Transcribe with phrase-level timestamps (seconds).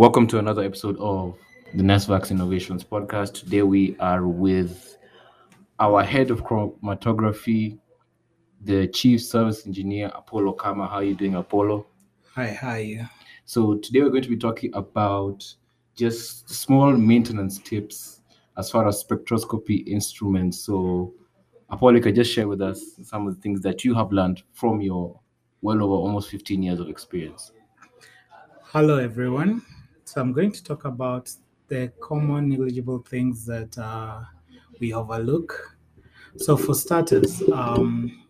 [0.00, 1.36] Welcome to another episode of
[1.74, 3.34] the NESVAX Innovations Podcast.
[3.34, 4.96] Today we are with
[5.78, 7.78] our head of chromatography,
[8.62, 10.86] the chief service engineer, Apollo Kama.
[10.86, 11.86] How are you doing, Apollo?
[12.34, 13.10] Hi, hi.
[13.44, 15.44] So today we're going to be talking about
[15.94, 18.22] just small maintenance tips
[18.56, 20.60] as far as spectroscopy instruments.
[20.60, 21.12] So
[21.68, 24.44] Apollo, you can just share with us some of the things that you have learned
[24.54, 25.20] from your
[25.60, 27.52] well over almost 15 years of experience.
[28.62, 29.60] Hello, everyone.
[30.10, 31.30] So I'm going to talk about
[31.68, 34.22] the common negligible things that uh,
[34.80, 35.78] we overlook.
[36.36, 38.26] So for starters, um,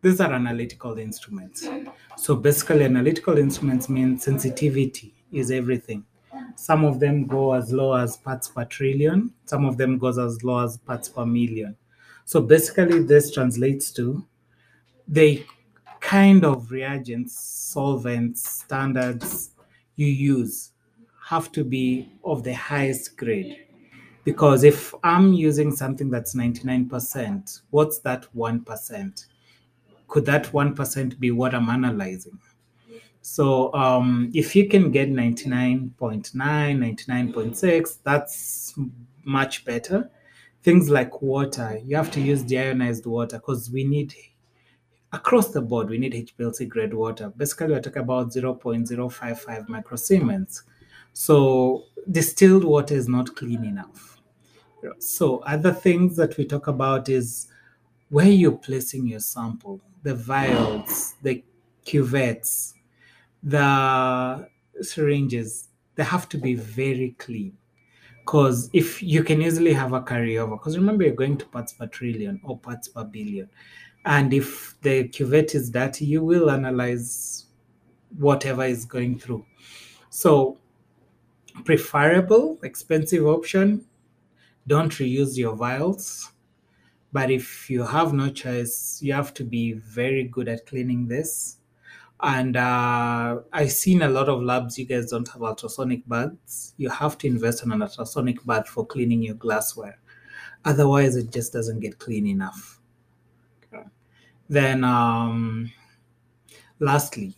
[0.00, 1.68] these are analytical instruments.
[2.16, 6.06] So basically, analytical instruments mean sensitivity is everything.
[6.56, 9.30] Some of them go as low as parts per trillion.
[9.44, 11.76] Some of them goes as low as parts per million.
[12.24, 14.24] So basically, this translates to
[15.06, 15.44] the
[16.00, 19.50] kind of reagents, solvents, standards
[19.96, 20.70] you use
[21.28, 23.66] have to be of the highest grade.
[24.24, 29.26] Because if I'm using something that's 99%, what's that 1%?
[30.08, 32.38] Could that 1% be what I'm analyzing?
[33.20, 35.94] So um, if you can get 99.9,
[36.34, 38.74] 99.6, that's
[39.24, 40.10] much better.
[40.62, 44.14] Things like water, you have to use deionized water because we need
[45.12, 47.32] across the board, we need HPLC grade water.
[47.36, 50.62] Basically, we're talking about 0.055 microsiemens.
[51.14, 54.20] So distilled water is not clean enough.
[54.98, 57.48] So other things that we talk about is
[58.10, 61.42] where you're placing your sample, the vials, the
[61.86, 62.74] cuvettes,
[63.42, 64.48] the
[64.82, 67.56] syringes, they have to be very clean.
[68.20, 71.86] Because if you can easily have a carryover, because remember you're going to parts per
[71.86, 73.48] trillion or parts per billion.
[74.04, 77.46] And if the cuvette is dirty, you will analyze
[78.18, 79.46] whatever is going through.
[80.10, 80.58] So
[81.64, 83.84] preferable, expensive option,
[84.66, 86.32] don't reuse your vials.
[87.12, 91.58] But if you have no choice, you have to be very good at cleaning this.
[92.20, 96.74] And uh, I've seen a lot of labs, you guys don't have ultrasonic baths.
[96.76, 99.98] You have to invest in an ultrasonic bath for cleaning your glassware.
[100.64, 102.80] Otherwise, it just doesn't get clean enough.
[103.72, 103.84] Okay.
[104.48, 105.70] Then, um,
[106.80, 107.34] lastly,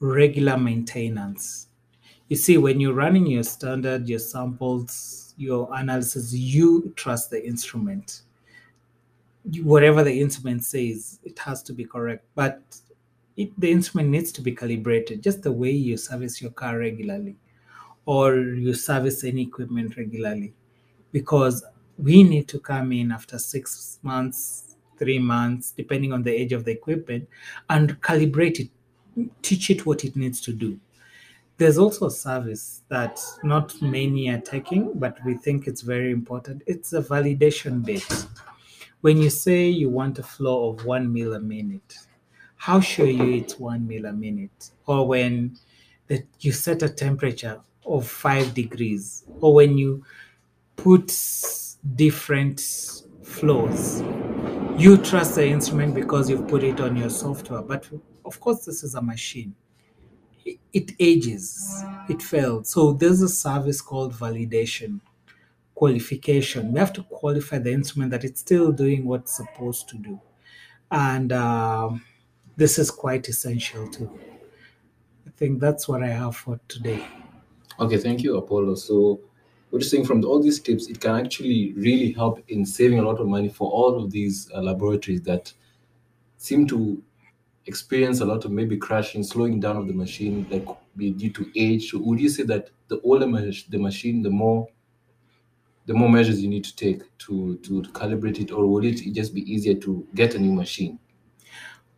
[0.00, 1.68] regular maintenance
[2.28, 8.22] you see when you're running your standard your samples your analysis you trust the instrument.
[9.62, 12.24] Whatever the instrument says it has to be correct.
[12.34, 12.62] But
[13.36, 17.36] it, the instrument needs to be calibrated just the way you service your car regularly
[18.06, 20.54] or you service any equipment regularly.
[21.12, 21.64] Because
[21.98, 26.64] we need to come in after six months three months depending on the age of
[26.64, 27.28] the equipment
[27.68, 28.70] and calibrate it
[29.42, 30.78] teach it what it needs to do
[31.58, 36.62] there's also a service that not many are taking, but we think it's very important.
[36.66, 38.26] It's a validation bit.
[39.00, 41.96] When you say you want a flow of one mil a minute,
[42.56, 44.70] how sure you it's one mil a minute?
[44.86, 45.56] Or when
[46.08, 50.04] that you set a temperature of five degrees, or when you
[50.76, 51.14] put
[51.94, 52.60] different
[53.22, 54.02] flows,
[54.76, 57.62] you trust the instrument because you've put it on your software.
[57.62, 57.88] But
[58.24, 59.54] of course, this is a machine
[60.72, 62.66] it ages, it failed.
[62.66, 65.00] So there's a service called validation,
[65.74, 66.72] qualification.
[66.72, 70.20] We have to qualify the instrument that it's still doing what it's supposed to do.
[70.90, 72.04] And um,
[72.56, 74.10] this is quite essential too.
[75.26, 77.04] I think that's what I have for today.
[77.78, 78.76] Okay, thank you, Apollo.
[78.76, 79.20] So,
[79.70, 83.02] what you're saying from all these tips, it can actually really help in saving a
[83.02, 85.52] lot of money for all of these uh, laboratories that
[86.38, 87.02] seem to
[87.66, 90.66] experience a lot of maybe crashing, slowing down of the machine, like
[90.96, 91.90] be due to age.
[91.90, 94.68] So would you say that the older the machine, the more
[95.86, 99.34] the more measures you need to take to to calibrate it, or would it just
[99.34, 100.98] be easier to get a new machine?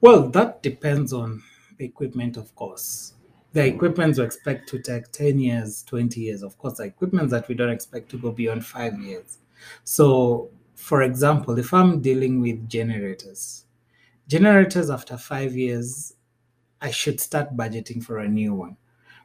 [0.00, 1.42] Well, that depends on
[1.78, 3.14] the equipment, of course.
[3.52, 3.74] The mm.
[3.74, 6.42] equipment we expect to take 10 years, 20 years.
[6.42, 9.38] Of course, the equipment that we don't expect to go beyond five years.
[9.84, 13.65] So, for example, if I'm dealing with generators,
[14.28, 16.14] generators after five years,
[16.80, 18.76] I should start budgeting for a new one.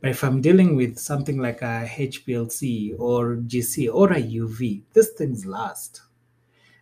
[0.00, 5.08] But if I'm dealing with something like a HPLC or GC or a UV, these
[5.10, 6.02] things last.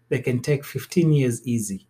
[0.08, 1.86] They can take 15 years easy.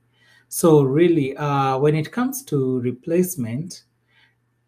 [0.48, 3.84] So, really, uh, when it comes to replacement,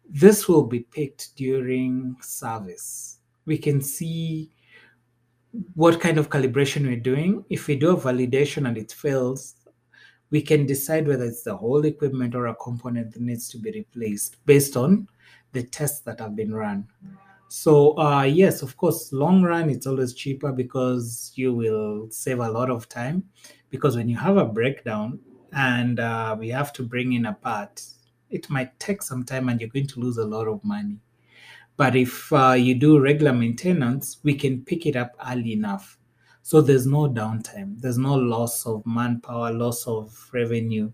[0.09, 3.19] this will be picked during service.
[3.45, 4.51] We can see
[5.75, 7.45] what kind of calibration we're doing.
[7.49, 9.55] If we do a validation and it fails,
[10.31, 13.71] we can decide whether it's the whole equipment or a component that needs to be
[13.71, 15.07] replaced based on
[15.53, 16.87] the tests that have been run.
[17.47, 22.49] So uh, yes, of course, long run it's always cheaper because you will save a
[22.49, 23.23] lot of time.
[23.69, 25.19] Because when you have a breakdown
[25.53, 27.83] and uh, we have to bring in a part,
[28.29, 30.97] it might take some time and you're going to lose a lot of money.
[31.77, 35.97] But if uh, you do regular maintenance, we can pick it up early enough.
[36.45, 40.91] So there's no downtime, there's no loss of manpower, loss of revenue.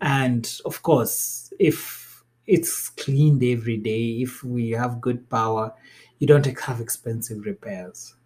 [0.00, 5.72] And of course, if it's cleaned every day, if we have good power,
[6.18, 8.16] you don't have expensive repairs.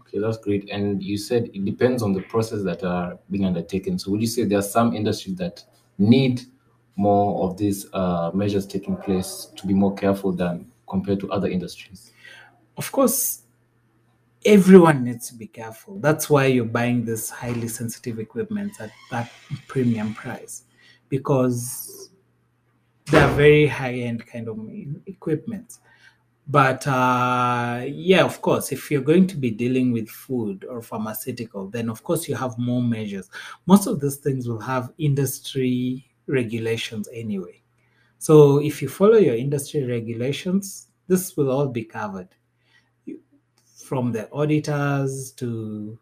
[0.00, 0.68] Okay, that's great.
[0.68, 3.98] And you said it depends on the process that are being undertaken.
[3.98, 5.64] So would you say there are some industries that
[5.96, 6.42] need
[6.96, 11.48] more of these uh, measures taking place to be more careful than compared to other
[11.48, 12.12] industries?
[12.76, 13.43] Of course,
[14.44, 15.98] everyone needs to be careful.
[16.00, 19.30] That's why you're buying this highly sensitive equipment at that
[19.68, 20.64] premium price
[21.08, 22.10] because
[23.06, 24.58] they're very high end kind of
[25.06, 25.78] equipment.
[26.46, 31.68] But uh, yeah, of course, if you're going to be dealing with food or pharmaceutical,
[31.68, 33.30] then of course you have more measures.
[33.66, 37.62] Most of these things will have industry regulations anyway.
[38.18, 42.28] So if you follow your industry regulations, this will all be covered
[43.84, 45.98] from the auditors to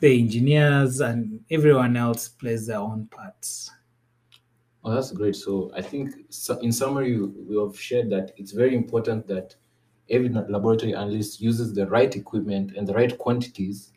[0.00, 3.70] the engineers and everyone else plays their own parts.
[4.84, 5.36] Oh, that's great.
[5.36, 6.14] So I think
[6.62, 9.54] in summary, we have shared that it's very important that
[10.10, 13.92] every laboratory analyst uses the right equipment and the right quantities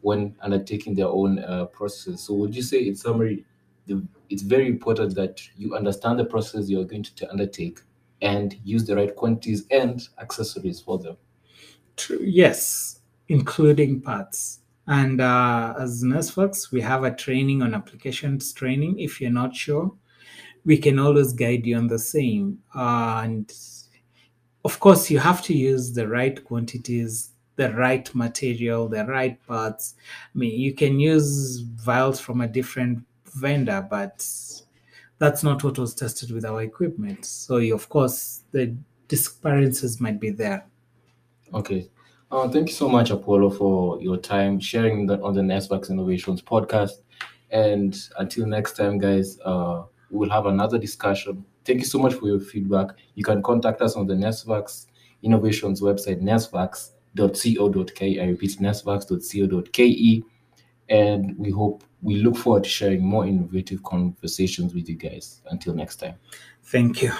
[0.00, 2.22] when undertaking their own uh, process.
[2.22, 3.44] So would you say in summary,
[3.86, 7.80] the, it's very important that you understand the process you're going to undertake
[8.22, 11.16] and use the right quantities and accessories for them?
[12.20, 14.60] Yes, including parts.
[14.86, 19.00] And uh, as NESVAX, we have a training on applications training.
[19.00, 19.92] If you're not sure,
[20.64, 22.58] we can always guide you on the same.
[22.74, 23.52] Uh, and
[24.64, 29.94] of course, you have to use the right quantities, the right material, the right parts.
[30.34, 33.04] I mean, you can use vials from a different
[33.34, 34.24] vendor, but
[35.18, 37.24] that's not what was tested with our equipment.
[37.24, 38.76] So, of course, the
[39.08, 40.66] discrepancies might be there.
[41.54, 41.88] Okay.
[42.30, 46.42] Uh, thank you so much, Apollo, for your time sharing the, on the NESVAX Innovations
[46.42, 47.02] podcast.
[47.50, 51.44] And until next time, guys, uh, we'll have another discussion.
[51.64, 52.88] Thank you so much for your feedback.
[53.14, 54.86] You can contact us on the NESVAX
[55.22, 58.02] Innovations website, nesvax.co.ke.
[58.20, 60.24] I repeat, nesvax.co.ke.
[60.88, 65.42] And we hope, we look forward to sharing more innovative conversations with you guys.
[65.50, 66.14] Until next time.
[66.62, 67.12] Thank you.